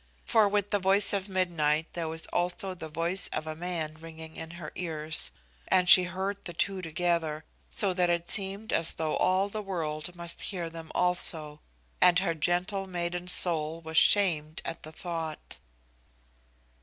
For 0.25 0.49
with 0.49 0.71
the 0.71 0.79
voice 0.79 1.13
of 1.13 1.29
midnight 1.29 1.85
there 1.93 2.07
was 2.07 2.25
also 2.33 2.73
the 2.73 2.87
voice 2.87 3.27
of 3.27 3.45
a 3.45 3.55
man 3.55 3.97
ringing 3.99 4.35
in 4.35 4.49
her 4.57 4.71
ears, 4.73 5.29
and 5.67 5.87
she 5.87 6.05
heard 6.05 6.43
the 6.45 6.53
two 6.55 6.81
together, 6.81 7.45
so 7.69 7.93
that 7.93 8.09
it 8.09 8.31
seemed 8.31 8.73
as 8.73 8.95
though 8.95 9.15
all 9.17 9.47
the 9.47 9.61
world 9.61 10.15
must 10.15 10.41
hear 10.49 10.71
them 10.71 10.91
also, 10.95 11.59
and 12.01 12.17
her 12.17 12.33
gentle 12.33 12.87
maiden's 12.87 13.33
soul 13.33 13.79
was 13.79 13.97
shamed 13.97 14.59
at 14.65 14.81
the 14.81 14.91
thought. 14.91 15.57